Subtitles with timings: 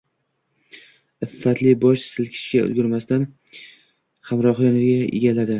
[1.25, 3.29] Iltifotli bosh silkishga ulgurmasidan
[4.31, 5.49] hamrohi yonini egalladi.